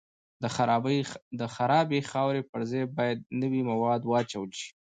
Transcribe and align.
د 1.39 1.41
خرابې 1.55 1.99
خاورې 2.11 2.41
پر 2.51 2.61
ځای 2.71 2.85
باید 2.97 3.19
نوي 3.41 3.61
مواد 3.71 4.01
واچول 4.05 4.49
شي 4.59 4.69